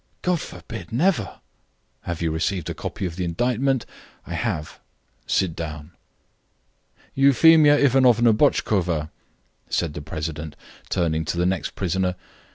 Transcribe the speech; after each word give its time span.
"God 0.23 0.39
forbid, 0.39 0.91
never." 0.91 1.41
"Have 2.05 2.23
you 2.23 2.31
received 2.31 2.67
a 2.71 2.73
copy 2.73 3.05
of 3.05 3.17
the 3.17 3.23
indictment?" 3.23 3.85
"I 4.25 4.33
have." 4.33 4.79
"Sit 5.27 5.55
down." 5.55 5.91
"Euphemia 7.13 7.77
Ivanovna 7.77 8.33
Botchkova," 8.33 9.11
said 9.69 9.93
the 9.93 10.01
president, 10.01 10.55
turning 10.89 11.23
to 11.25 11.37
the 11.37 11.45
next 11.45 11.75
prisoner. 11.75 12.15